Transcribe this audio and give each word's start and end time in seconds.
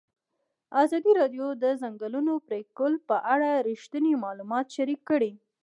ازادي 0.83 1.11
راډیو 1.19 1.47
د 1.55 1.57
د 1.63 1.65
ځنګلونو 1.81 2.33
پرېکول 2.47 2.93
په 3.07 3.15
اړه 3.33 3.49
رښتیني 3.69 4.13
معلومات 4.23 4.67
شریک 4.75 5.01
کړي. 5.09 5.31